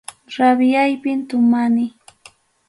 Rabiaypim 0.35 1.19
tomani. 1.29 1.85